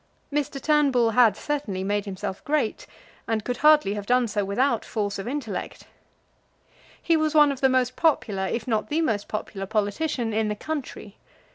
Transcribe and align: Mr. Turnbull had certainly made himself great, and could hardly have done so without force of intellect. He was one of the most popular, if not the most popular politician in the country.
Mr. 0.33 0.59
Turnbull 0.59 1.11
had 1.11 1.37
certainly 1.37 1.83
made 1.83 2.05
himself 2.05 2.43
great, 2.43 2.87
and 3.27 3.43
could 3.45 3.57
hardly 3.57 3.93
have 3.93 4.07
done 4.07 4.27
so 4.27 4.43
without 4.43 4.83
force 4.83 5.19
of 5.19 5.27
intellect. 5.27 5.83
He 6.99 7.15
was 7.15 7.35
one 7.35 7.51
of 7.51 7.61
the 7.61 7.69
most 7.69 7.95
popular, 7.95 8.47
if 8.47 8.67
not 8.67 8.89
the 8.89 9.01
most 9.01 9.27
popular 9.27 9.67
politician 9.67 10.33
in 10.33 10.47
the 10.47 10.55
country. 10.55 11.17